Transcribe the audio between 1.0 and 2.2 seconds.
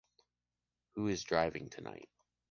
is driving tonight?